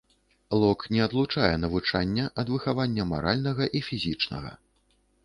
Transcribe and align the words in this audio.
Лок 0.61 0.79
не 0.93 1.01
адлучае 1.07 1.49
навучання 1.65 2.25
ад 2.45 2.49
выхавання 2.53 3.05
маральнага 3.13 3.69
і 3.81 3.83
фізічнага. 3.89 4.51